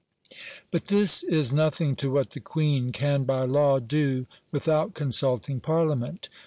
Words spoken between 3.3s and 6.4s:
law do without consulting Parliament.